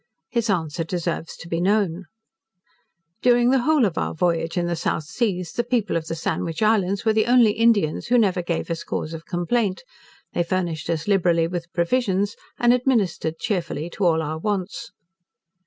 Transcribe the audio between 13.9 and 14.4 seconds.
to all our